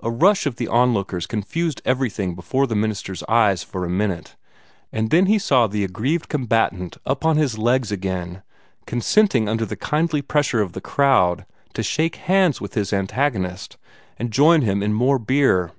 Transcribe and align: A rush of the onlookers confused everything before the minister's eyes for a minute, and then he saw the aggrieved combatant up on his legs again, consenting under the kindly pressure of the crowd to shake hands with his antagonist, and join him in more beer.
A 0.00 0.10
rush 0.10 0.46
of 0.46 0.56
the 0.56 0.66
onlookers 0.66 1.28
confused 1.28 1.80
everything 1.84 2.34
before 2.34 2.66
the 2.66 2.74
minister's 2.74 3.22
eyes 3.28 3.62
for 3.62 3.84
a 3.84 3.88
minute, 3.88 4.34
and 4.90 5.10
then 5.10 5.26
he 5.26 5.38
saw 5.38 5.68
the 5.68 5.84
aggrieved 5.84 6.28
combatant 6.28 6.96
up 7.06 7.24
on 7.24 7.36
his 7.36 7.56
legs 7.56 7.92
again, 7.92 8.42
consenting 8.84 9.48
under 9.48 9.64
the 9.64 9.76
kindly 9.76 10.22
pressure 10.22 10.60
of 10.60 10.72
the 10.72 10.80
crowd 10.80 11.46
to 11.74 11.84
shake 11.84 12.16
hands 12.16 12.60
with 12.60 12.74
his 12.74 12.92
antagonist, 12.92 13.76
and 14.18 14.32
join 14.32 14.62
him 14.62 14.82
in 14.82 14.92
more 14.92 15.20
beer. 15.20 15.70